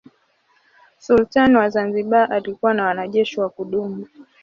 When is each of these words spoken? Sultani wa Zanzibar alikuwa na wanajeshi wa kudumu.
Sultani 0.99 1.55
wa 1.55 1.69
Zanzibar 1.69 2.33
alikuwa 2.33 2.73
na 2.73 2.83
wanajeshi 2.85 3.39
wa 3.39 3.49
kudumu. 3.49 4.07